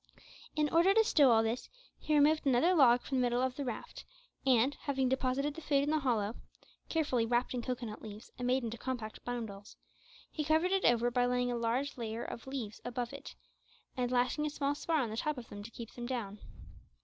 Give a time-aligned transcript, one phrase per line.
[0.55, 1.69] In order to stow all this
[1.99, 4.03] he removed another log from the middle of the raft,
[4.47, 6.35] and, having deposited the food in the hollow
[6.89, 9.77] carefully wrapped in cocoanut leaves and made into compact bundles
[10.31, 13.35] he covered it over by laying a layer of large leaves above it
[13.95, 16.39] and lashing a small spar on the top of them to keep them down.